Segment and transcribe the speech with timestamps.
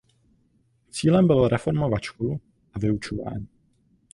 [0.89, 2.41] Cílem bylo reformovat školu
[2.73, 3.47] a vyučování.